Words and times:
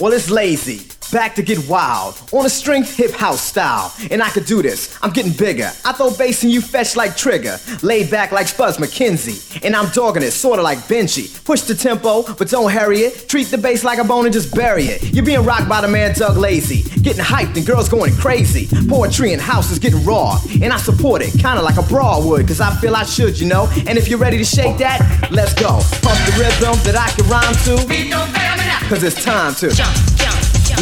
Well, 0.00 0.12
it's 0.12 0.28
lazy. 0.28 0.93
Back 1.12 1.34
to 1.36 1.42
get 1.42 1.68
wild. 1.68 2.20
On 2.32 2.44
a 2.44 2.48
strength 2.48 2.96
hip 2.96 3.12
house 3.12 3.40
style. 3.40 3.92
And 4.10 4.22
I 4.22 4.30
could 4.30 4.46
do 4.46 4.62
this. 4.62 4.98
I'm 5.02 5.10
getting 5.10 5.32
bigger. 5.32 5.70
I 5.84 5.92
throw 5.92 6.10
bass 6.10 6.42
and 6.42 6.52
you 6.52 6.60
fetch 6.60 6.96
like 6.96 7.16
Trigger. 7.16 7.58
Laid 7.82 8.10
back 8.10 8.32
like 8.32 8.48
Spuds 8.48 8.78
MacKenzie. 8.78 9.64
And 9.64 9.76
I'm 9.76 9.90
dogging 9.92 10.22
it, 10.22 10.32
sorta 10.32 10.62
like 10.62 10.78
Benji. 10.78 11.44
Push 11.44 11.62
the 11.62 11.74
tempo, 11.74 12.24
but 12.34 12.48
don't 12.48 12.70
hurry 12.70 13.00
it. 13.00 13.28
Treat 13.28 13.48
the 13.48 13.58
bass 13.58 13.84
like 13.84 13.98
a 13.98 14.04
bone 14.04 14.24
and 14.24 14.32
just 14.32 14.54
bury 14.54 14.84
it. 14.84 15.14
You're 15.14 15.24
being 15.24 15.44
rocked 15.44 15.68
by 15.68 15.80
the 15.80 15.88
man 15.88 16.14
Doug 16.14 16.36
Lazy. 16.36 16.82
Getting 17.00 17.22
hyped 17.22 17.56
and 17.56 17.66
girls 17.66 17.88
going 17.88 18.14
crazy. 18.16 18.66
Poetry 18.88 19.32
and 19.32 19.40
house 19.40 19.70
is 19.70 19.78
getting 19.78 20.04
raw. 20.04 20.40
And 20.62 20.72
I 20.72 20.78
support 20.78 21.22
it, 21.22 21.30
kinda 21.32 21.62
like 21.62 21.76
a 21.76 21.82
bra 21.82 22.20
would. 22.24 22.48
Cause 22.48 22.60
I 22.60 22.74
feel 22.76 22.96
I 22.96 23.04
should, 23.04 23.38
you 23.38 23.46
know. 23.46 23.68
And 23.86 23.96
if 23.98 24.08
you're 24.08 24.18
ready 24.18 24.38
to 24.38 24.44
shake 24.44 24.78
that, 24.78 25.28
let's 25.30 25.54
go. 25.54 25.80
Pump 26.02 26.18
the 26.26 26.34
rhythm 26.38 26.74
that 26.84 26.96
I 26.96 27.08
can 27.14 27.28
rhyme 27.28 27.54
to. 27.66 28.88
Cause 28.88 29.02
it's 29.04 29.22
time 29.24 29.54
to. 29.56 29.70
Jump. 29.70 30.23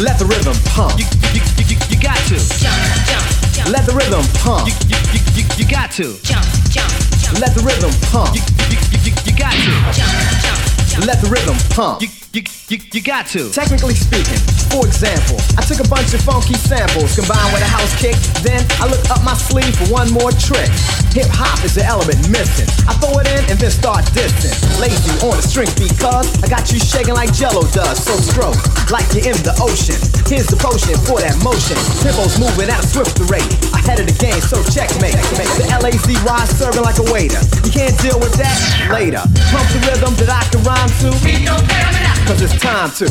Let 0.01 0.17
the 0.17 0.25
rhythm 0.25 0.55
pump. 0.73 0.99
You, 0.99 1.05
you, 1.33 1.41
you, 1.57 1.65
you, 1.69 1.77
you 1.89 2.01
got 2.01 2.17
to. 2.27 2.35
Jump, 2.35 2.73
jump, 3.05 3.25
jump. 3.53 3.69
Let 3.69 3.85
the 3.85 3.93
rhythm 3.93 4.25
pump. 4.41 4.67
You, 4.67 4.73
you, 4.89 4.97
you, 5.13 5.21
you, 5.35 5.43
you 5.57 5.65
got 5.69 5.91
to. 5.91 6.17
Jump, 6.23 6.45
jump, 6.69 6.91
jump. 7.21 7.39
Let 7.39 7.53
the 7.53 7.61
rhythm 7.61 7.91
pump. 8.09 8.35
You, 8.35 8.41
you, 8.69 8.77
you, 8.91 8.99
you, 9.05 9.13
you 9.25 9.37
got 9.37 9.53
to. 9.53 9.71
Jump, 9.93 9.93
jump, 9.93 10.41
jump. 10.41 10.72
Let 11.01 11.25
the 11.25 11.29
rhythm 11.33 11.57
pump. 11.73 12.05
You, 12.05 12.09
you, 12.37 12.45
you, 12.69 12.77
you 12.93 13.01
got 13.01 13.25
to. 13.33 13.49
Technically 13.49 13.97
speaking, 13.97 14.37
for 14.69 14.85
example, 14.85 15.41
I 15.57 15.65
took 15.65 15.81
a 15.81 15.89
bunch 15.89 16.13
of 16.13 16.21
funky 16.21 16.53
samples 16.53 17.17
combined 17.17 17.49
with 17.49 17.65
a 17.65 17.69
house 17.69 17.89
kick. 17.97 18.13
Then 18.45 18.61
I 18.77 18.85
look 18.85 19.01
up 19.09 19.25
my 19.25 19.33
sleeve 19.33 19.73
for 19.73 19.89
one 19.89 20.13
more 20.13 20.29
trick. 20.37 20.69
Hip 21.17 21.29
hop 21.33 21.65
is 21.65 21.73
the 21.73 21.81
element 21.81 22.21
missing. 22.29 22.69
I 22.85 22.93
throw 23.01 23.17
it 23.17 23.25
in 23.25 23.41
and 23.49 23.57
then 23.57 23.73
start 23.73 24.05
dissing. 24.13 24.53
Lazy 24.77 25.13
on 25.25 25.33
the 25.33 25.45
string 25.45 25.69
because 25.81 26.29
I 26.45 26.47
got 26.47 26.69
you 26.69 26.77
shaking 26.77 27.17
like 27.17 27.33
Jello 27.33 27.65
does. 27.73 27.97
So 27.97 28.13
stroke 28.21 28.61
like 28.93 29.09
you're 29.17 29.33
in 29.33 29.37
the 29.41 29.57
ocean. 29.57 29.97
Here's 30.29 30.45
the 30.45 30.57
potion 30.61 30.93
for 31.09 31.25
that 31.25 31.33
motion. 31.41 31.77
Tempo's 32.05 32.37
moving 32.37 32.69
at 32.69 32.81
a 32.81 32.85
swifter 32.85 33.25
rate. 33.33 33.49
Ahead 33.73 33.97
of 33.97 34.05
the 34.05 34.17
game, 34.21 34.41
so 34.45 34.61
checkmate. 34.69 35.17
Make 35.41 35.49
the 35.57 35.65
LAZY 35.81 36.21
serving 36.53 36.85
like 36.85 37.01
a 37.01 37.07
waiter. 37.09 37.41
You 37.65 37.73
can't 37.73 37.97
deal 37.97 38.21
with 38.21 38.37
that 38.37 38.57
later. 38.93 39.21
Pump 39.49 39.65
the 39.73 39.81
rhythm 39.89 40.13
that 40.21 40.29
I 40.29 40.45
can 40.53 40.61
rhyme 40.61 40.82
to. 40.89 41.11
Cause 42.27 42.41
it's 42.41 42.59
time 42.59 42.91
to 42.91 43.05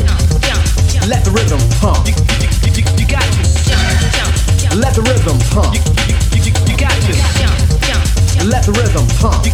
let 1.09 1.25
the 1.25 1.31
rhythm 1.33 1.61
pump. 1.81 2.07
You, 2.07 2.15
you, 2.41 2.49
you, 2.77 2.85
you, 2.99 3.07
got 3.07 3.23
to. 3.23 4.77
Let 4.77 4.95
the 4.95 5.03
rhythm 5.03 5.39
pump. 5.51 5.75
You, 5.75 5.81
you, 6.43 6.77
got 6.77 6.93
to. 6.93 8.47
Let 8.47 8.65
the 8.67 8.73
rhythm 8.73 9.07
pump. 9.19 9.47
You, 9.47 9.53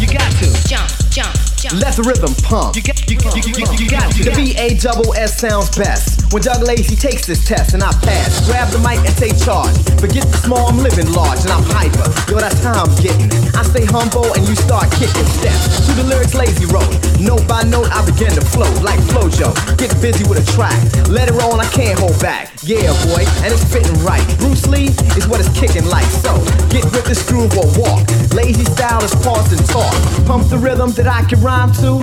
you, 0.00 0.06
got 0.12 0.30
to. 0.38 0.68
Jump, 0.68 0.90
jump. 1.10 1.53
Let 1.72 1.96
the 1.96 2.04
rhythm 2.04 2.36
pump. 2.44 2.76
You 2.76 2.84
got, 2.84 3.00
you, 3.08 3.16
you, 3.16 3.64
you, 3.80 3.88
got 3.88 4.12
to. 4.12 4.28
The 4.28 4.36
B 4.36 4.52
A 4.60 4.76
double 4.76 5.16
S 5.16 5.40
sounds 5.40 5.72
best. 5.72 6.28
When 6.28 6.42
Doug 6.42 6.60
Lazy 6.60 6.92
takes 6.92 7.24
this 7.24 7.40
test 7.48 7.72
and 7.72 7.82
I 7.82 7.88
pass, 8.04 8.44
grab 8.44 8.68
the 8.68 8.76
mic 8.84 9.00
and 9.00 9.16
take 9.16 9.32
charge. 9.40 9.72
Forget 9.96 10.28
the 10.28 10.36
small, 10.44 10.68
I'm 10.68 10.76
living 10.84 11.08
large 11.16 11.40
and 11.40 11.48
I'm 11.48 11.64
hyper. 11.64 12.04
Yo, 12.28 12.36
that's 12.36 12.60
how 12.60 12.84
I'm 12.84 12.92
getting. 13.00 13.32
I 13.56 13.64
stay 13.64 13.88
humble 13.88 14.28
and 14.36 14.44
you 14.44 14.52
start 14.52 14.92
kicking 15.00 15.24
steps. 15.40 15.88
To 15.88 15.92
the 15.96 16.04
lyrics 16.04 16.36
lazy 16.36 16.68
roll. 16.68 16.84
Note 17.16 17.48
by 17.48 17.64
note, 17.64 17.88
I 17.88 18.04
begin 18.04 18.36
to 18.36 18.44
flow 18.44 18.68
like 18.84 19.00
Flojo. 19.08 19.56
Get 19.80 19.88
busy 20.04 20.28
with 20.28 20.44
a 20.44 20.46
track. 20.52 20.76
Let 21.08 21.32
it 21.32 21.34
roll 21.40 21.56
and 21.56 21.64
I 21.64 21.70
can't 21.72 21.96
hold 21.96 22.20
back. 22.20 22.52
Yeah, 22.60 22.92
boy, 23.08 23.24
and 23.40 23.48
it's 23.48 23.64
fitting 23.72 23.96
right. 24.04 24.24
Bruce 24.36 24.68
Lee 24.68 24.92
is 25.16 25.24
what 25.28 25.40
it's 25.40 25.52
kicking 25.56 25.88
like. 25.88 26.08
So 26.20 26.36
get 26.68 26.84
with 26.92 27.08
this 27.08 27.24
groove 27.24 27.56
or 27.56 27.68
walk. 27.80 28.04
Lazy 28.36 28.68
style 28.68 29.00
is 29.00 29.14
pause 29.24 29.48
and 29.48 29.64
talk. 29.70 29.94
Pump 30.28 30.52
the 30.52 30.58
rhythm 30.60 30.92
that 30.98 31.08
I 31.08 31.24
can 31.24 31.40
rhyme 31.40 31.53
to. 31.54 32.02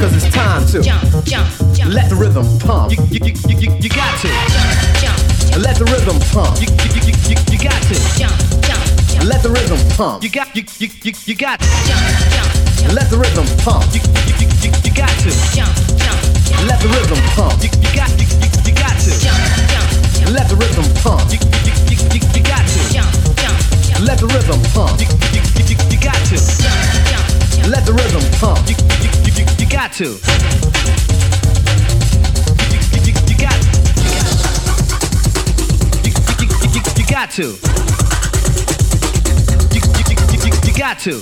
Cause 0.00 0.14
it's 0.16 0.32
time 0.32 0.64
to 0.72 0.80
Jump, 0.80 1.04
jump, 1.24 1.48
jump. 1.76 1.92
let 1.92 2.08
the 2.08 2.16
rhythm 2.16 2.46
pump. 2.64 2.92
You, 2.92 2.98
you, 3.12 3.20
you, 3.28 3.34
you, 3.60 3.68
you 3.76 3.90
got 3.92 4.16
to. 4.24 4.28
Jump, 4.28 5.04
jump, 5.04 5.18
jump. 5.52 5.60
Let 5.60 5.76
the 5.76 5.84
rhythm 5.84 6.16
pump. 6.32 6.56
You, 6.56 6.68
you, 6.80 6.90
you, 6.96 7.14
you, 7.28 7.36
you 7.52 7.58
got 7.60 7.76
to. 7.92 7.94
Jump, 8.16 8.32
jump, 8.64 8.80
jump. 9.12 9.24
Let 9.28 9.42
the 9.44 9.50
rhythm 9.52 9.76
pump. 10.00 10.24
You 10.24 10.30
got, 10.30 10.48
you, 10.56 10.64
you, 10.80 10.88
you, 11.04 11.12
you 11.28 11.34
got 11.36 11.60
to. 11.60 11.68
Jump, 11.84 12.00
jump, 12.32 12.48
jump. 12.80 12.92
Let 12.96 13.10
the 13.12 13.18
rhythm 13.20 13.44
pump. 13.60 13.84
You, 13.92 14.00
you, 14.00 14.32
you, 14.40 14.48
you, 14.64 14.70
you 14.80 14.92
got 14.96 15.12
to. 15.12 15.30
Jump, 15.52 15.74
jump. 16.00 16.64
Let 16.64 16.80
the 16.80 16.88
rhythm 16.88 17.20
pump. 17.36 17.60
You, 17.60 17.68
you 17.84 17.90
got, 17.92 18.08
you, 18.16 18.24
you, 18.32 18.48
you 18.64 18.72
got 18.72 18.96
to. 18.96 19.10
Jump, 19.12 19.36
jump, 19.68 19.88
jump. 20.16 20.32
Let 20.32 20.48
the 20.48 20.56
rhythm 20.56 20.88
pump. 21.04 21.20
You, 21.28 21.36
you, 21.68 21.74
you, 21.92 21.96
you, 22.16 22.20
you 22.32 22.42
got 22.48 22.64
to. 22.64 22.80
Jump, 22.96 23.12
jump, 23.36 23.60
jump. 23.84 24.00
Let 24.08 24.16
the 24.24 24.28
rhythm 24.32 24.56
pump. 24.72 24.96
You, 24.96 25.06
you, 25.36 25.42
you, 25.52 25.62
you, 25.68 25.76
you 25.92 25.98
got 26.00 26.16
to. 26.32 26.36
Jump. 26.40 26.97
Let 27.68 27.84
the 27.84 27.92
rhythm 27.92 28.24
pump. 28.40 28.64
You, 28.64 28.76
you, 29.04 29.12
you, 29.28 29.44
you, 29.60 29.68
got 29.68 29.92
to. 30.00 30.16
You, 32.72 33.36
got. 33.36 33.60
You, 36.96 37.04
got 37.04 37.28
to. 37.36 37.60
You, 40.64 40.72
got 40.72 40.98
to. 41.00 41.12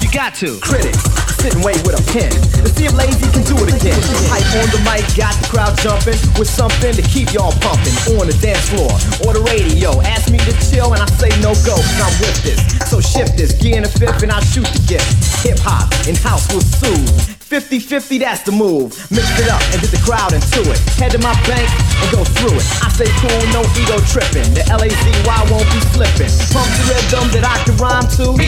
You, 0.00 0.10
got 0.10 0.34
to. 0.36 0.58
Critics 0.60 1.04
sit 1.36 1.54
and 1.54 1.62
wait 1.62 1.76
with 1.84 1.92
a 1.92 2.02
pen 2.16 2.32
to 2.32 2.68
see 2.72 2.86
if 2.86 2.94
Lazy 2.96 3.28
can 3.36 3.44
do 3.44 3.60
it 3.60 3.68
again. 3.68 4.00
Hype 4.32 4.48
on 4.64 4.68
the 4.72 4.80
mic, 4.80 5.04
got 5.12 5.36
the 5.36 5.46
crowd 5.52 5.76
jumping 5.84 6.16
with 6.40 6.48
something 6.48 6.94
to 6.94 7.02
keep 7.02 7.34
y'all 7.34 7.52
pumping 7.60 8.16
on 8.16 8.26
the 8.28 8.36
dance 8.40 8.64
floor 8.72 8.88
or 9.28 9.36
the 9.36 9.44
radio. 9.52 10.00
Ask 10.00 10.32
me 10.32 10.38
to 10.38 10.52
chill 10.72 10.94
and 10.94 11.02
I 11.02 11.06
say 11.20 11.28
no 11.44 11.52
go, 11.68 11.76
cause 11.76 12.00
I'm 12.00 12.16
with 12.24 12.42
this. 12.42 12.75
So 12.86 13.00
shift 13.02 13.36
this, 13.36 13.50
gear 13.58 13.76
in 13.76 13.82
the 13.82 13.90
fifth 13.90 14.22
and 14.22 14.30
I 14.30 14.38
shoot 14.46 14.62
the 14.70 14.78
gift. 14.86 15.10
Hip 15.42 15.58
hop 15.66 15.90
and 16.06 16.14
house 16.22 16.46
will 16.54 16.62
soothe. 16.62 17.34
50-50, 17.42 18.22
that's 18.22 18.46
the 18.46 18.54
move. 18.54 18.94
Mix 19.10 19.26
it 19.42 19.50
up 19.50 19.58
and 19.74 19.82
get 19.82 19.90
the 19.90 19.98
crowd 20.06 20.30
into 20.30 20.62
it. 20.70 20.78
Head 20.94 21.10
to 21.10 21.18
my 21.18 21.34
bank 21.50 21.66
and 21.66 22.08
go 22.14 22.22
through 22.22 22.54
it. 22.54 22.66
I 22.82 22.90
say 22.94 23.10
cool, 23.18 23.42
no 23.50 23.66
ego 23.74 23.98
tripping. 24.06 24.46
The 24.54 24.62
L-A-Z-Y 24.70 25.38
won't 25.50 25.66
be 25.74 25.82
slipping. 25.98 26.30
Pump 26.54 26.70
the 26.78 26.94
rhythm 26.94 27.26
that 27.34 27.42
I 27.42 27.58
can 27.66 27.74
rhyme 27.74 28.06
to. 28.22 28.38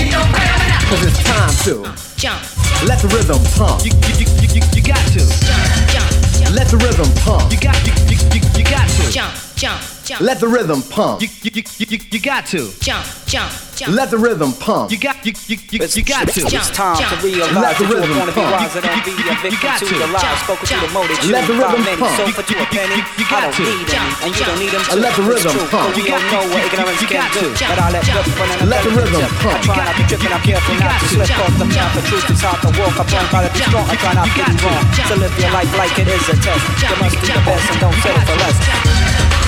Cause 0.86 1.02
it's 1.02 1.18
time 1.26 1.54
to. 1.66 1.90
Jump, 2.14 2.38
Let 2.86 3.02
the 3.02 3.10
rhythm 3.10 3.42
pump. 3.58 3.82
You, 3.82 3.90
you, 4.06 4.22
you, 4.22 4.26
you, 4.54 4.62
you 4.70 4.82
got 4.86 5.02
to. 5.18 5.22
jump, 5.22 5.66
jump, 5.90 6.10
jump. 6.38 6.54
Let 6.54 6.70
the 6.70 6.78
rhythm 6.78 7.10
pump. 7.26 7.50
You 7.50 7.58
got, 7.58 7.74
you, 7.82 7.90
you, 8.06 8.18
you, 8.38 8.40
you 8.54 8.64
got 8.66 8.86
to. 8.86 9.02
Jump, 9.10 9.34
jump, 9.58 9.82
jump. 10.06 10.20
Let 10.22 10.38
the 10.40 10.46
rhythm 10.48 10.82
pump. 10.82 11.20
You, 11.20 11.28
you, 11.42 11.50
you, 11.54 11.62
you, 11.90 11.98
you 12.12 12.20
got 12.20 12.46
to. 12.54 12.70
Jump, 12.78 13.02
jump, 13.26 13.50
jump. 13.74 13.90
Let 13.90 14.10
the 14.14 14.18
rhythm 14.18 14.52
pump. 14.54 14.90
You 14.94 14.98
got, 15.02 15.18
you, 15.26 15.34
you, 15.50 15.58
you, 15.74 15.82
you 15.82 16.04
got 16.06 16.30
to. 16.30 16.40
Jump, 16.46 16.54
It's 16.54 16.70
time 16.70 16.94
jump. 16.94 17.18
to 17.18 17.26
realize 17.26 17.50
Let 17.50 17.74
the 17.74 17.82
that 17.82 17.82
you 17.82 17.86
rhythm 17.90 18.14
want 18.18 18.30
to 18.30 18.34
be 18.38 18.42
pump. 18.46 18.54
wiser 18.54 18.80
than 18.86 18.98
be 19.02 19.10
a 19.10 19.18
You 19.18 19.34
victim 19.42 19.58
got 19.58 19.78
to 19.82 19.86
to. 19.90 19.94
the 19.98 20.06
lies 20.14 20.22
Jump, 20.22 20.38
spoken 20.46 20.62
to 20.62 20.74
the 20.78 20.80
jump. 20.86 20.94
motive. 20.94 21.18
Let 21.26 21.42
the 21.50 21.54
rhythm 21.58 21.82
pump. 21.98 22.14
So 22.14 22.24
for 22.38 22.44
you 22.46 22.56
a 22.62 22.66
penny, 22.70 22.98
You- 23.02 23.18
you 23.18 23.24
got 23.26 23.50
to. 23.50 23.62
need 23.66 23.86
Jump, 23.90 24.06
any, 24.06 24.22
and 24.22 24.30
you 24.38 24.44
don't 24.46 24.58
need 24.62 24.70
them 24.72 24.82
Let 25.02 25.12
the 25.18 25.24
rhythm 25.26 25.50
It's 25.50 25.58
true, 25.58 25.66
pump. 25.74 25.84
but 25.90 25.96
we 25.98 26.02
You 26.06 26.14
don't 26.14 26.22
got- 26.22 26.32
know 26.38 26.44
what 26.54 26.60
you- 26.62 26.70
ignorance 26.70 27.00
you 27.02 27.08
can 27.10 27.18
got 27.18 27.30
do. 27.34 27.46
to. 27.50 27.64
But 27.66 27.78
I 27.82 27.86
let 27.90 28.02
Jump, 28.06 28.22
grip 28.24 28.38
when 28.38 28.48
I'm 28.54 28.68
Let 28.70 28.80
the 28.86 28.92
rhythm 28.94 29.18
I 29.18 29.28
pump. 29.42 29.58
try 29.66 29.76
not 29.82 29.94
to 29.98 30.04
trip 30.06 30.22
and 30.22 30.34
I'm 30.38 30.42
careful 30.46 30.70
You 30.74 30.80
not 30.80 30.88
got 30.88 30.98
to 31.02 31.02
to. 31.02 31.14
slip 31.18 31.26
Jump, 31.28 31.42
off 31.42 31.54
the 31.58 31.66
path. 31.66 31.74
jump, 31.74 31.90
The 31.98 32.02
truth 32.06 32.22
jump. 32.22 32.38
is 32.38 32.42
hard 32.46 32.58
to 32.62 32.70
walk 32.78 32.96
upon. 33.02 33.22
Gotta 33.34 33.50
be 33.50 33.58
Jump, 33.58 33.70
strong. 33.74 33.86
I 33.90 33.94
try 33.98 34.12
not 34.14 34.26
you 34.26 34.32
to 34.32 34.38
got 34.38 34.48
be 34.48 34.56
to. 34.58 34.66
wrong. 34.70 34.84
Jump, 34.94 35.08
To 35.08 35.16
live 35.18 35.34
your 35.34 35.42
jump. 35.50 35.54
life 35.58 35.72
like 35.78 35.94
it 35.98 36.08
is 36.08 36.24
a 36.28 36.36
test. 36.38 36.62
You 36.62 36.74
Jump, 36.78 36.96
must 37.02 37.14
be 37.18 37.20
the 37.20 37.26
jump. 37.34 37.44
best 37.46 37.64
and 37.72 37.80
don't 37.82 37.98
settle 38.02 38.22
for 38.28 38.36
less. 38.38 39.47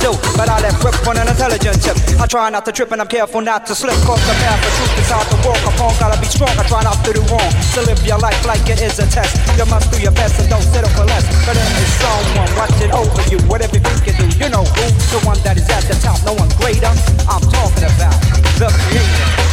Do. 0.00 0.16
But 0.36 0.48
I 0.48 0.60
left 0.60 0.80
grip 0.80 0.96
on 1.06 1.18
an 1.18 1.28
intelligent 1.28 1.82
tip. 1.82 1.96
I 2.16 2.26
try 2.26 2.48
not 2.48 2.64
to 2.64 2.72
trip 2.72 2.92
and 2.92 3.00
I'm 3.00 3.08
careful 3.08 3.40
not 3.40 3.66
to 3.66 3.74
slip. 3.74 3.96
Cause 4.08 4.22
the 4.24 4.34
path 4.40 4.62
of 4.64 4.72
truth 4.78 4.96
is 4.96 5.10
hard 5.10 5.26
to 5.28 5.36
walk 5.44 5.60
upon. 5.68 5.92
Gotta 6.00 6.16
be 6.20 6.26
strong, 6.26 6.54
I 6.56 6.64
try 6.64 6.82
not 6.82 7.04
to 7.04 7.12
do 7.12 7.20
wrong. 7.28 7.50
So 7.74 7.82
live 7.82 8.00
your 8.06 8.18
life 8.18 8.38
like 8.46 8.64
it 8.68 8.80
is 8.80 8.98
a 8.98 9.06
test. 9.10 9.36
You 9.58 9.66
must 9.66 9.92
do 9.92 10.00
your 10.00 10.14
best 10.16 10.40
and 10.40 10.48
don't 10.48 10.64
settle 10.64 10.90
for 10.96 11.04
less. 11.04 11.26
But 11.44 11.58
there 11.58 11.82
is 11.82 11.92
someone 12.00 12.50
watching 12.56 12.92
over 12.92 13.22
you. 13.28 13.38
Whatever 13.50 13.76
you 13.76 14.00
can 14.00 14.14
do, 14.16 14.26
you 14.40 14.48
know 14.48 14.64
who. 14.64 14.84
The 15.12 15.20
one 15.26 15.38
that 15.44 15.56
is 15.56 15.68
at 15.68 15.84
the 15.84 15.96
top, 16.00 16.22
no 16.24 16.32
one 16.32 16.48
greater. 16.56 16.88
I'm 17.28 17.42
talking 17.52 17.84
about 17.84 18.16
the 18.56 18.68
creator. 18.88 19.43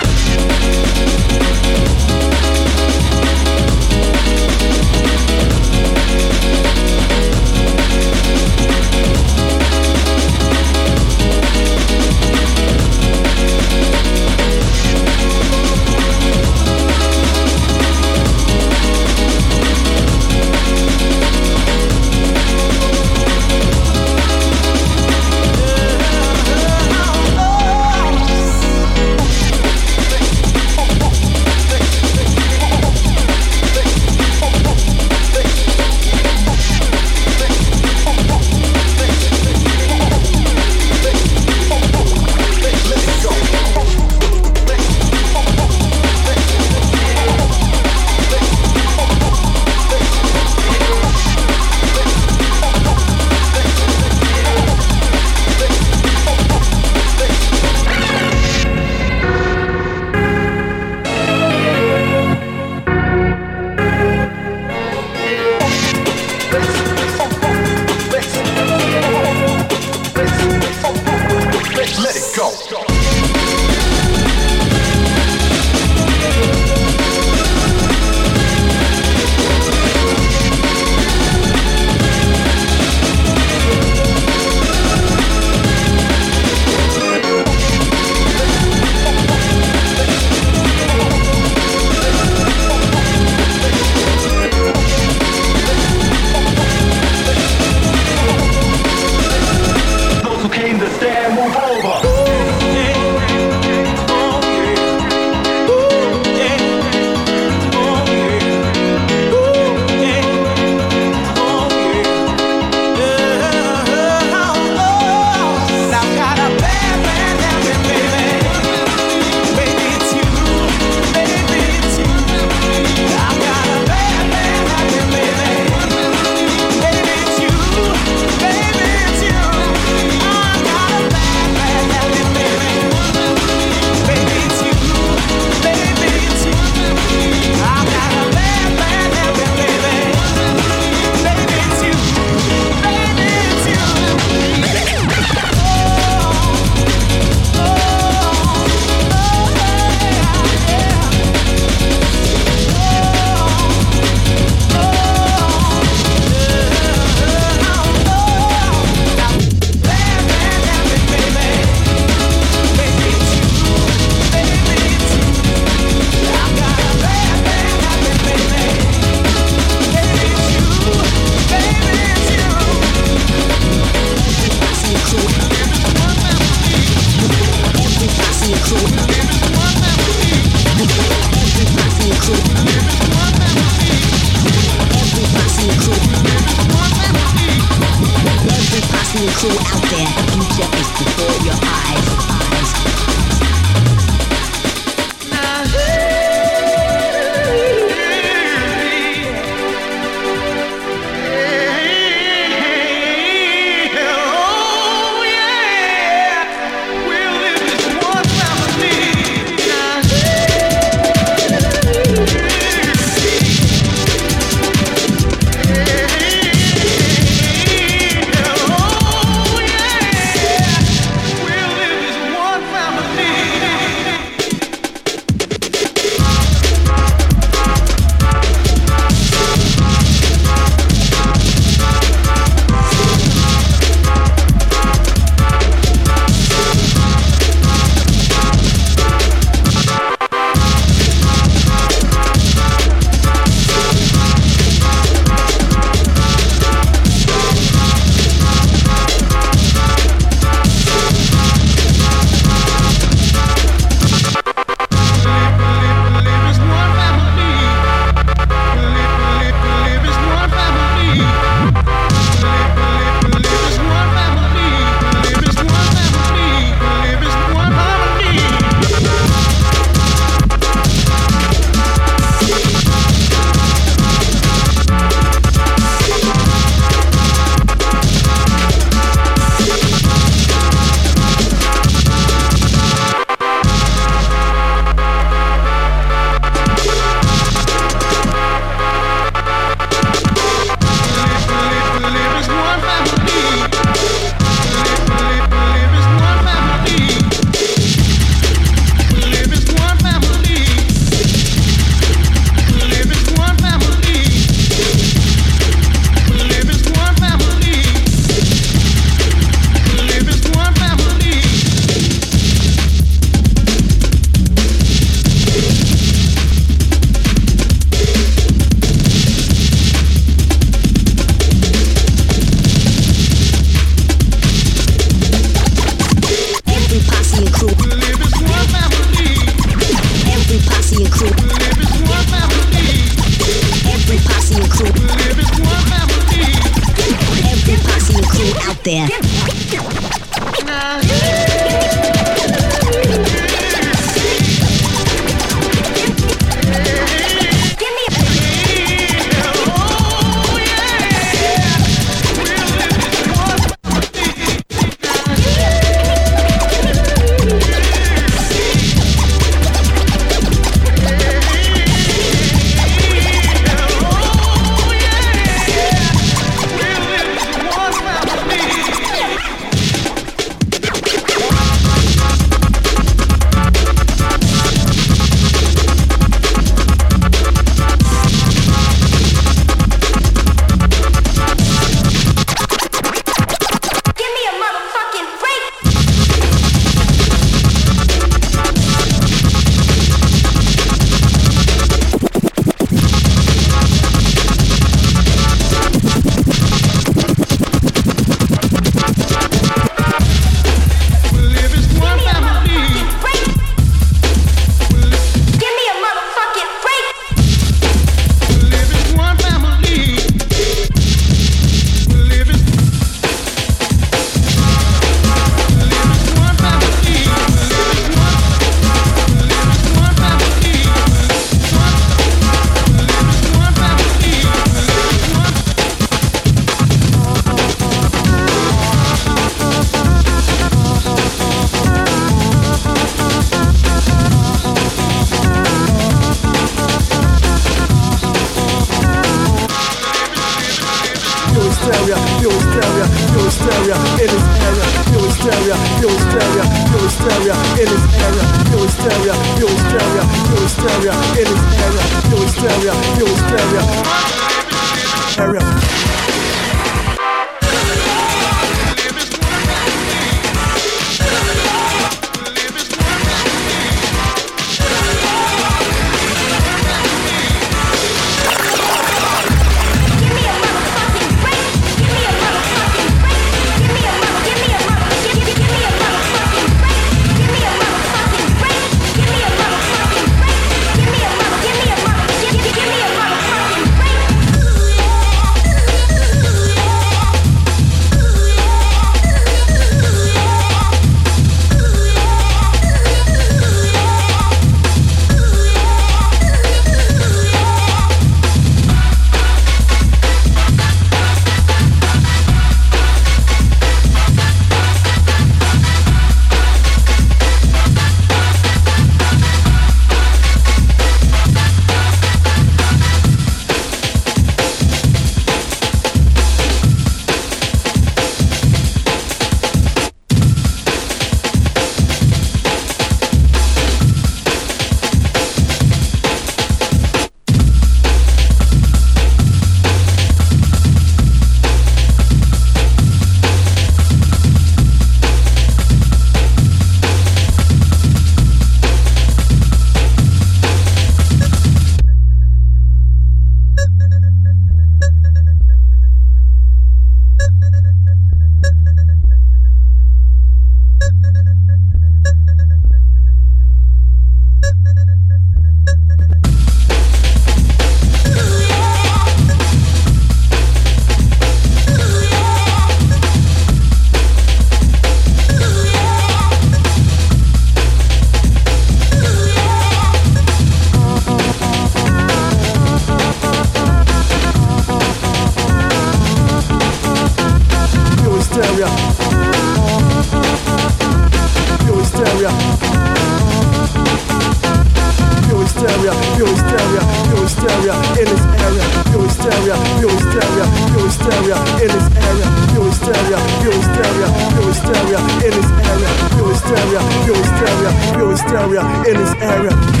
pure 586.41 586.49
hysteria, 586.49 587.01
pure 587.29 587.43
hysteria 587.45 587.93
in 588.17 588.25
this 588.25 588.45
area, 588.65 588.83
pure 589.13 589.21
hysteria, 589.29 589.75
pure 590.01 590.09
hysteria, 590.09 590.65
pure 590.89 591.05
hysteria 591.05 591.57
in 591.77 591.89
this 591.93 592.07
area, 592.17 592.47
pure 592.73 592.89
hysteria, 592.89 593.37
pure 593.61 593.77
hysteria, 593.77 594.27
pure 594.49 594.65
hysteria 594.73 595.19
in 595.45 595.51
this 595.53 595.69
area, 595.85 596.09
pure 596.33 596.49
hysteria, 596.49 597.01
pure 597.25 597.37
hysteria, 597.37 597.91
pure 598.17 598.31
hysteria 598.31 598.81
in 599.05 599.17
this 599.21 599.33
area. 599.37 600.00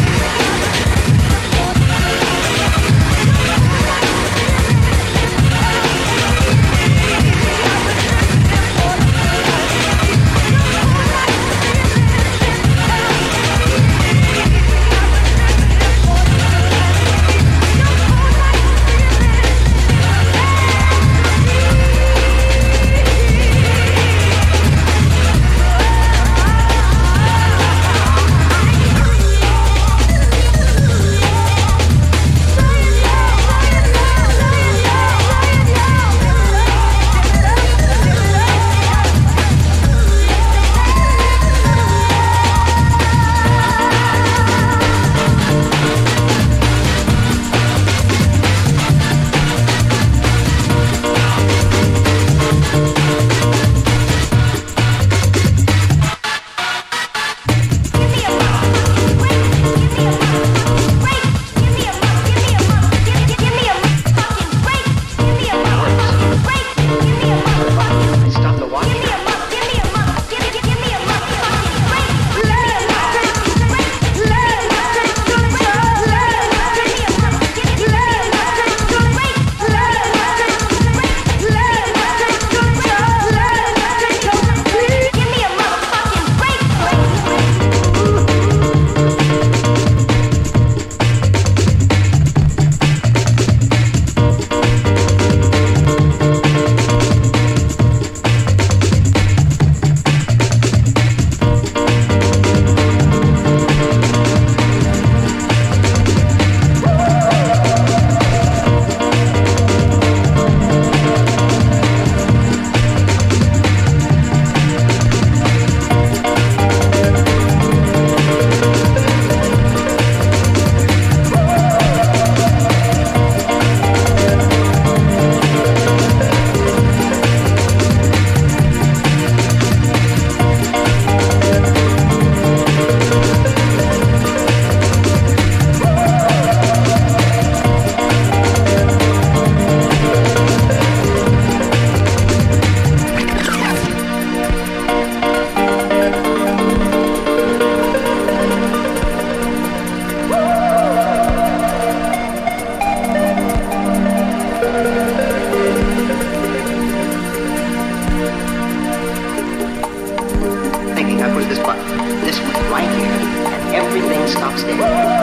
Stops. 164.57 164.63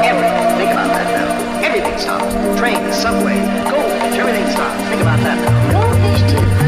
Everything. 0.05 0.59
Think 0.59 0.73
about 0.73 0.89
that 0.89 1.09
now. 1.13 1.65
Everything 1.65 1.99
stops. 1.99 2.35
Train, 2.59 2.93
subway, 2.93 3.39
goldfish, 3.71 4.19
everything 4.19 4.47
stops. 4.51 4.89
Think 4.89 5.03
about 5.03 5.19
that 5.21 5.39
now. 5.39 5.73
Goldfish 5.73 6.63
too. 6.63 6.68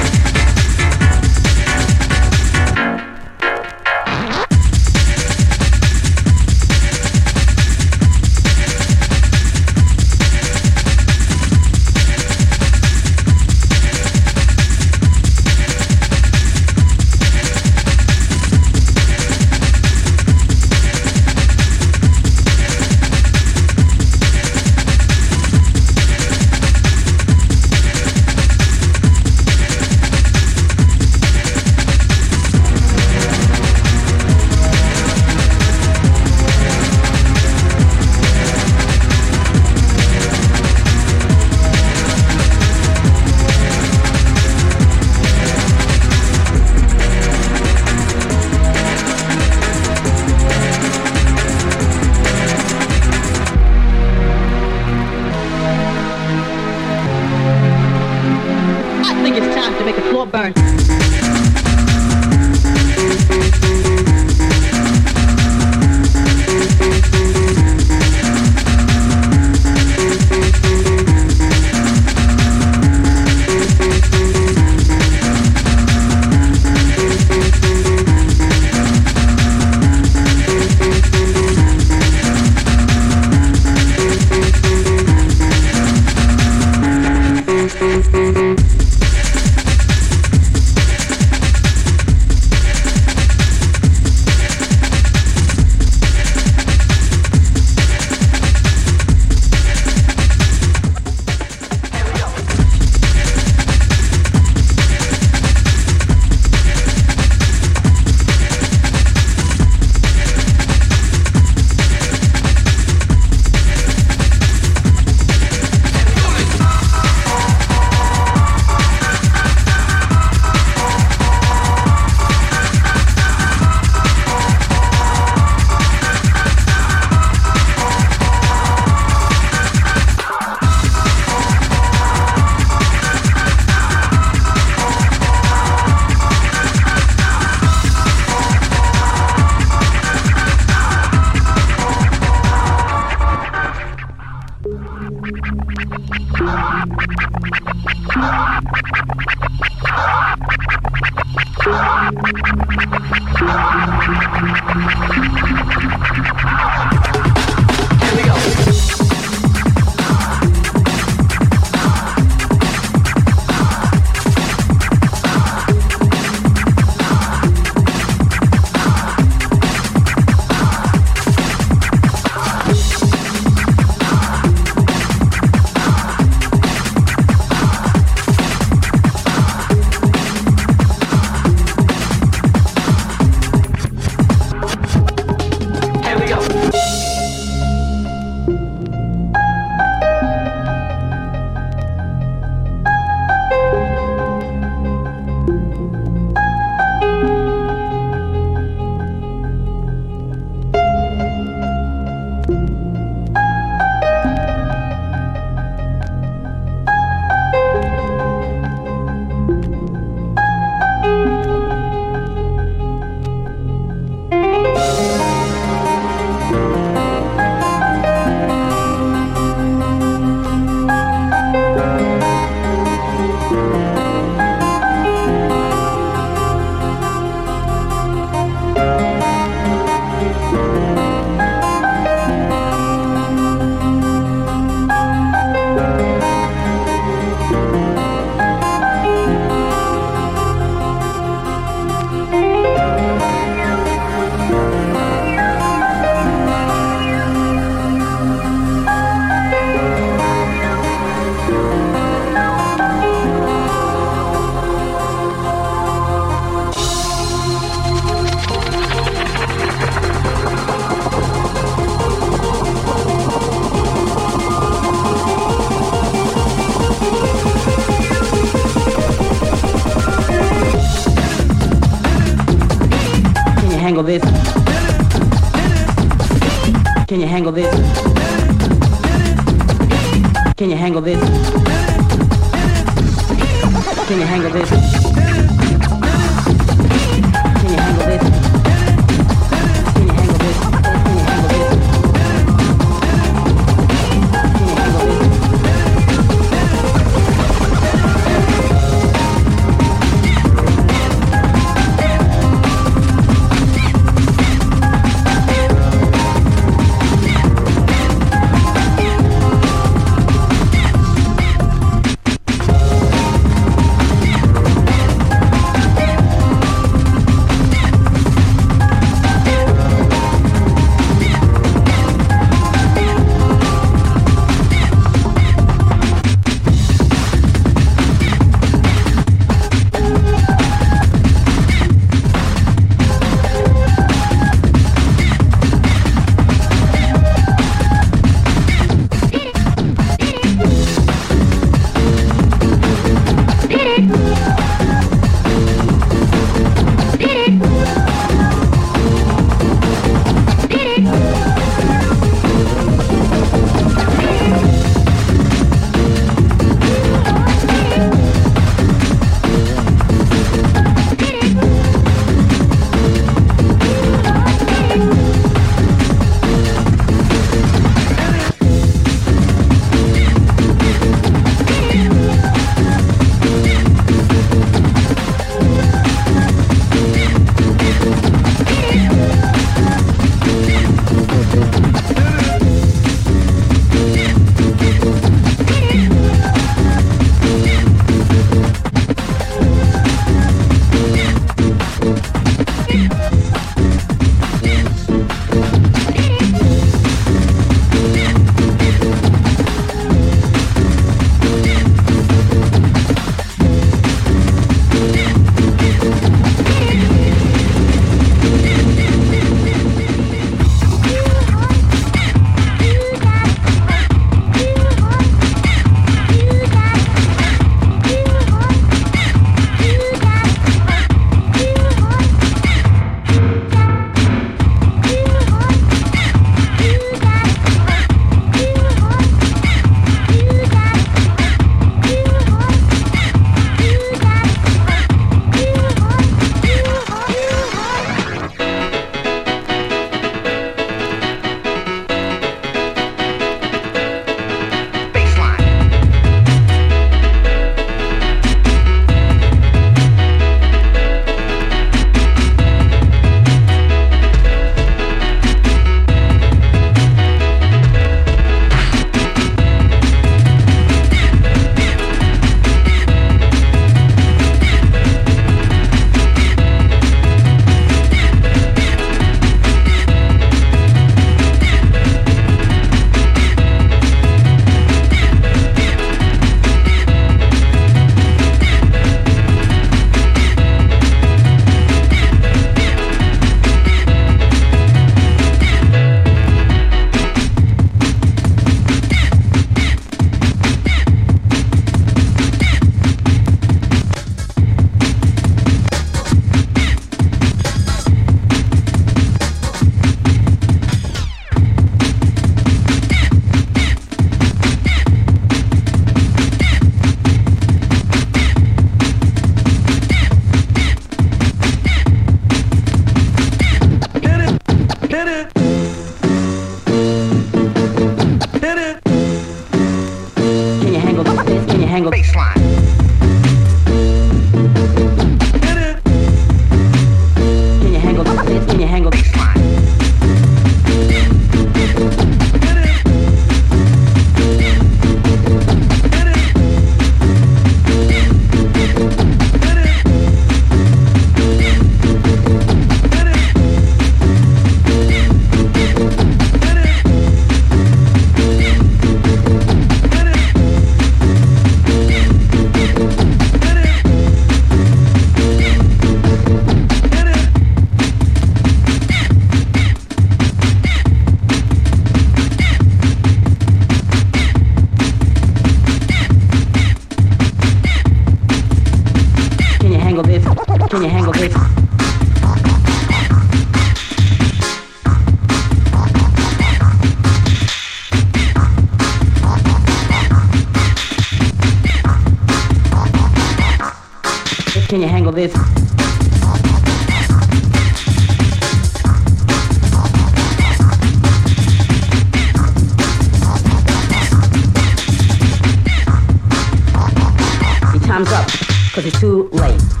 Up, 599.01 599.13
cause 599.13 599.13
it's 599.13 599.19
too 599.19 599.49
late. 599.51 600.00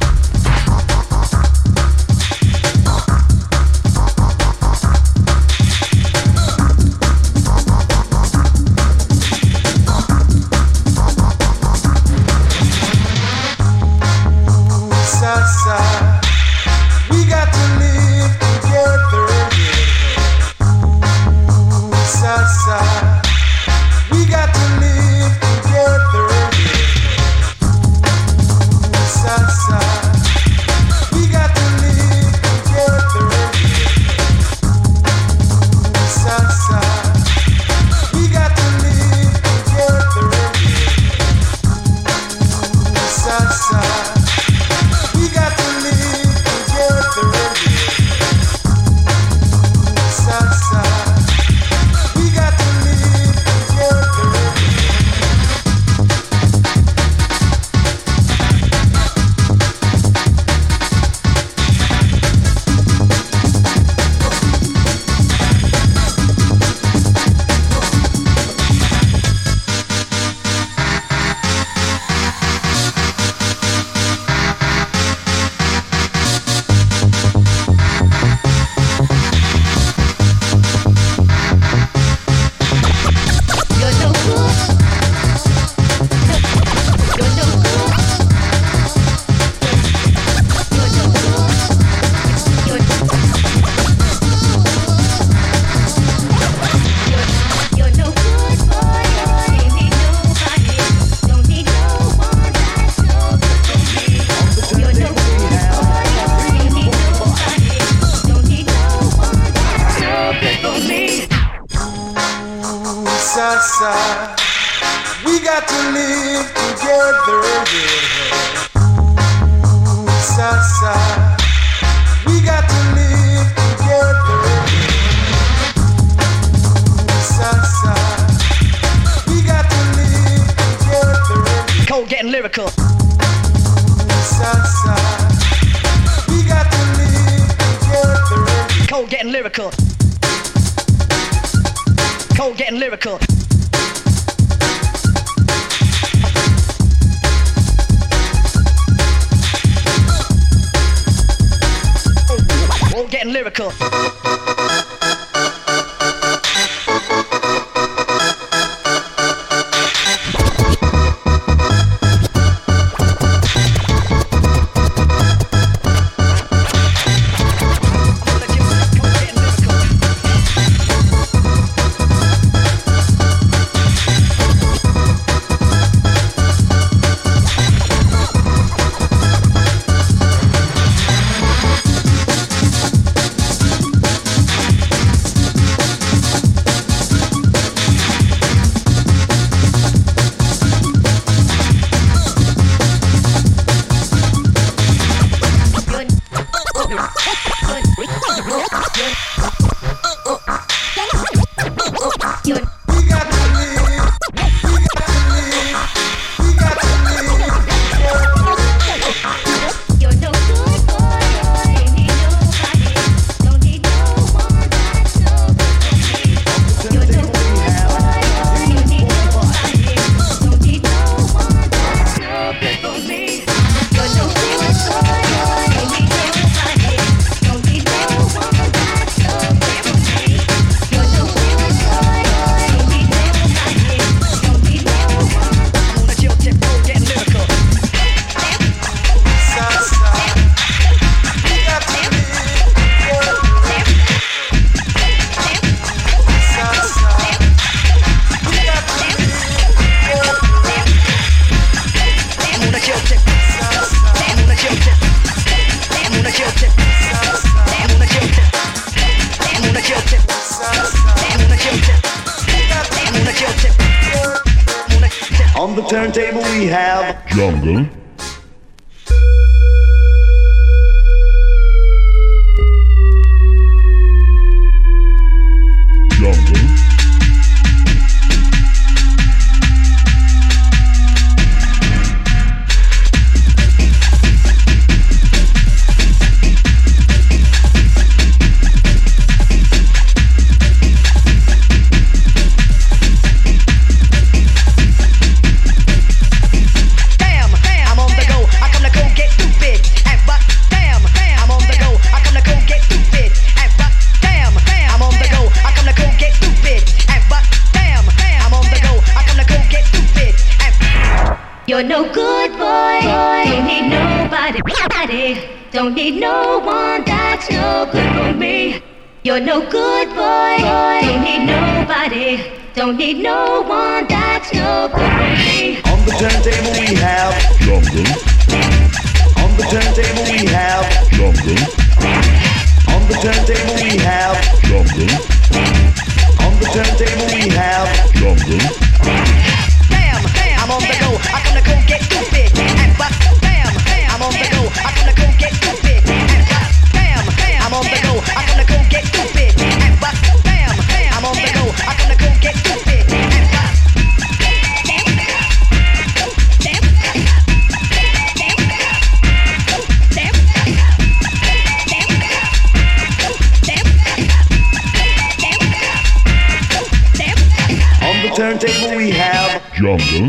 Jungle, 369.81 370.25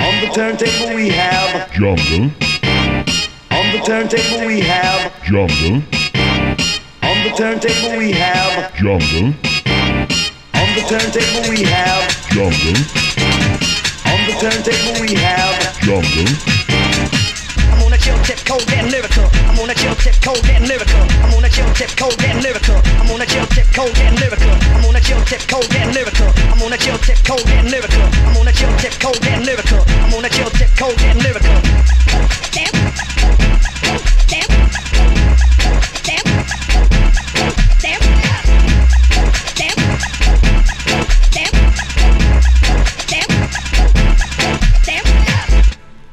on 0.00 0.20
the 0.20 0.30
turntable 0.34 0.94
we 0.94 1.08
have 1.08 1.72
jungle, 1.72 2.30
on 3.50 3.72
the 3.72 3.80
turntable 3.86 4.46
we 4.46 4.60
have 4.60 5.24
jungle, 5.24 5.82
on 7.02 7.24
the 7.24 7.32
turntable 7.34 7.96
we 7.96 8.12
have 8.12 8.74
jungle, 8.74 9.32
on 10.52 10.68
the 10.74 10.84
turntable 10.86 11.48
we 11.48 11.62
have 11.62 12.04
jungle, 12.28 12.76
on 14.04 14.20
the 14.26 14.36
turntable 14.38 15.00
we 15.00 15.14
have 15.14 15.80
jungle, 15.80 16.67
chill 18.08 18.22
tip, 18.24 18.40
cold 18.46 18.64
and 18.72 18.90
lyrical. 18.90 19.28
I'm 19.44 19.58
on 19.60 19.68
a 19.68 19.74
chill 19.74 19.94
tip, 19.96 20.16
cold 20.24 20.44
and 20.48 20.66
lyrical. 20.66 21.02
I'm 21.24 21.34
on 21.34 21.44
a 21.44 21.50
chill 21.50 21.68
tip, 21.74 21.90
cold 21.96 22.16
and 22.24 22.42
lyrical. 22.42 22.76
I'm 23.00 23.10
on 23.12 23.20
a 23.20 23.26
chill 23.26 23.44
tip, 23.52 23.68
cold 23.76 23.98
and 24.00 24.18
lyrical. 24.18 24.48
I'm 24.48 24.84
on 24.88 24.96
a 24.96 25.00
chill 25.00 25.20
tip, 25.28 25.40
cold 25.48 25.68
and 25.76 25.92
lyrical. 25.92 26.28
I'm 26.48 26.62
on 26.62 26.72
a 26.72 26.78
chill 26.78 26.96
tip, 27.04 27.18
cold 27.24 27.46
and 27.48 27.70
lyrical. 27.70 28.08
I'm 28.24 28.36
on 28.40 28.48
a 28.48 28.52
chill 28.52 28.72
tip, 28.80 28.92
cold 28.98 29.20
and 29.28 29.44
lyrical. 29.44 29.84
I'm 29.84 30.14
on 30.14 30.24
a 30.24 30.30
chill 30.30 30.50
tip, 30.50 30.70
cold 30.78 31.00
and 31.02 31.18
lyrical. 31.22 31.58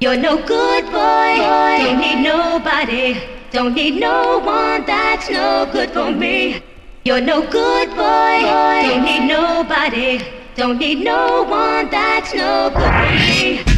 You're 0.06 0.18
no 0.18 0.38
good 0.46 0.75
boy. 1.06 1.32
Don't 1.84 2.00
need 2.00 2.24
nobody. 2.24 3.22
Don't 3.52 3.74
need 3.74 4.00
no 4.00 4.40
one 4.40 4.86
that's 4.86 5.30
no 5.30 5.68
good 5.72 5.92
for 5.92 6.12
me. 6.12 6.62
You're 7.06 7.22
no 7.22 7.40
good 7.50 7.90
boy. 7.90 8.36
Don't 8.42 9.04
need 9.10 9.28
nobody. 9.28 10.22
Don't 10.56 10.78
need 10.78 11.04
no 11.04 11.44
one 11.44 11.90
that's 11.90 12.34
no 12.34 12.70
good 12.70 12.94
for 13.02 13.66
me. 13.66 13.75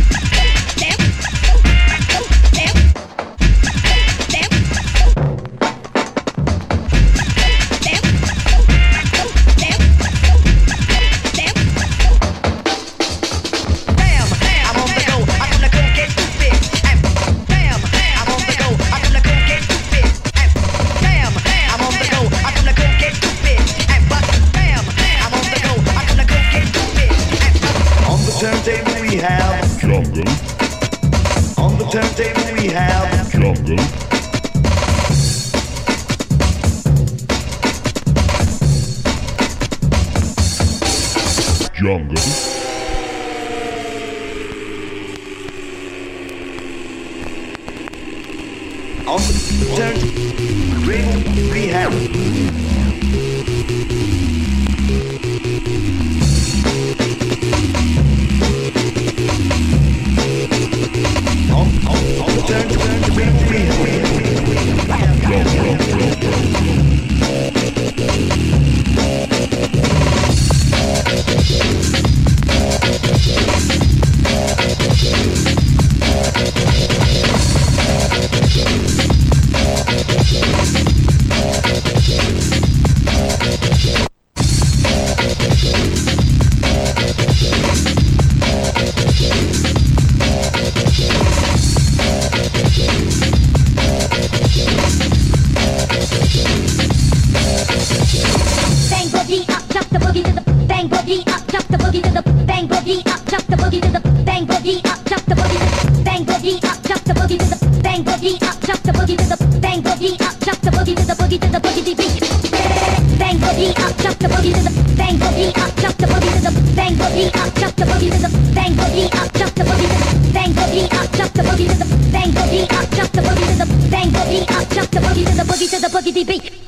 Bang 102.67 102.83
boogie 102.83 103.07
up, 103.07 103.25
drop 103.25 103.43
the 103.43 103.55
boogie 103.55 103.81
to 103.81 103.91
the 103.91 104.23
bang 104.25 104.45
boogie 104.45 104.83
up, 104.85 105.03
drop 105.05 105.21
the 105.25 105.35
boogie 105.35 105.59
to 105.59 105.87
the 105.87 106.03
bang 106.03 106.25
boogie 106.25 106.63
up, 106.63 106.81
drop 106.83 107.01
the 107.03 107.13
boogie 107.13 107.37
to 107.37 107.45
the 107.45 107.81
bang 107.81 108.03
boogie 108.03 108.41
up, 108.43 108.59
drop 108.59 108.79
the 108.83 108.91
boogie 108.91 109.17
to 109.17 109.25
the 109.25 109.59
bang 109.61 109.81
boogie 109.81 110.21
up, 110.21 110.39
drop 110.39 110.59
the 110.59 110.71
boogie 110.71 110.95
to 110.95 111.05
the 111.05 111.13
boogie 111.13 111.39
to 111.39 111.47
the 111.47 111.59
boogie 111.59 111.83
to 111.85 111.95
beat. 111.95 113.19
Bang 113.19 113.37
boogie 113.37 113.71
up, 113.79 113.95
drop 113.97 114.17
the 114.19 114.27
boogie 114.27 114.53
to 114.53 114.61
the 114.67 114.95
bang 114.97 115.17
boogie 115.17 115.49
up, 115.57 115.75
drop 115.75 115.95
the 115.95 116.07
boogie 116.07 116.33
to 116.33 116.41
the 116.43 116.75
bang 116.75 116.95
boogie 116.95 117.27
up, 117.35 117.53
drop 117.55 117.75
the 117.75 117.85
boogie 117.85 118.11
to 118.11 118.19
the 118.19 118.31
bang 118.53 118.73
boogie 118.75 119.07
up, 119.15 119.31
drop 119.33 119.53
the 119.55 119.63
boogie 119.63 119.87
to 119.87 119.95
the 119.95 120.33
bang 120.33 120.51
boogie 120.51 120.87
up, 120.91 121.11
drop 121.15 121.31
the 121.31 121.43
boogie 121.43 121.67
to 121.67 121.75
the 121.77 121.87
bang 122.11 122.31
boogie 122.31 122.63
up, 122.67 122.89
drop 122.91 123.11
the 123.11 123.21
boogie 123.21 123.47
to 123.47 123.57
the 123.63 123.67
bang 123.91 124.09
boogie 124.11 124.43
up, 124.43 124.69
drop 124.69 124.89
the 124.91 124.99
boogie 124.99 125.25
to 125.25 125.35
the 125.39 125.43
boogie 125.43 125.69
to 125.71 125.79
the 125.79 125.87
boogie 125.87 126.13
to 126.13 126.25
beat. 126.25 126.66